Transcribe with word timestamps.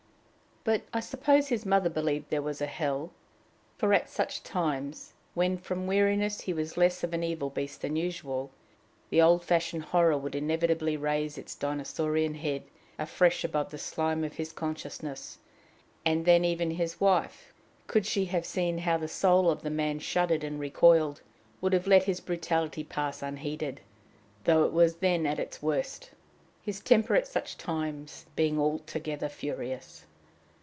But 0.63 0.83
I 0.93 0.99
suppose 0.99 1.47
his 1.47 1.65
mother 1.65 1.89
believed 1.89 2.29
there 2.29 2.39
was 2.43 2.61
a 2.61 2.67
hell, 2.67 3.09
for 3.79 3.95
at 3.95 4.11
such 4.11 4.43
times, 4.43 5.13
when 5.33 5.57
from 5.57 5.87
weariness 5.87 6.41
he 6.41 6.53
was 6.53 6.77
less 6.77 7.03
of 7.03 7.15
an 7.15 7.23
evil 7.23 7.49
beast 7.49 7.81
than 7.81 7.95
usual, 7.95 8.51
the 9.09 9.23
old 9.23 9.43
fashioned 9.43 9.81
horror 9.85 10.15
would 10.19 10.35
inevitably 10.35 10.97
raise 10.97 11.35
its 11.35 11.55
dinosaurian 11.55 12.35
head 12.35 12.61
afresh 12.99 13.43
above 13.43 13.71
the 13.71 13.79
slime 13.79 14.23
of 14.23 14.33
his 14.35 14.51
consciousness; 14.51 15.39
and 16.05 16.25
then 16.25 16.45
even 16.45 16.69
his 16.69 17.01
wife, 17.01 17.55
could 17.87 18.05
she 18.05 18.25
have 18.25 18.45
seen 18.45 18.77
how 18.77 18.97
the 18.99 19.07
soul 19.07 19.49
of 19.49 19.63
the 19.63 19.71
man 19.71 19.97
shuddered 19.97 20.43
and 20.43 20.59
recoiled, 20.59 21.23
would 21.59 21.73
have 21.73 21.87
let 21.87 22.03
his 22.03 22.19
brutality 22.19 22.83
pass 22.83 23.23
unheeded, 23.23 23.81
though 24.43 24.63
it 24.63 24.71
was 24.73 24.97
then 24.97 25.25
at 25.25 25.39
its 25.39 25.63
worst, 25.63 26.11
his 26.61 26.79
temper 26.79 27.15
at 27.15 27.25
such 27.25 27.57
times 27.57 28.27
being 28.35 28.59
altogether 28.59 29.27
furious. 29.27 30.05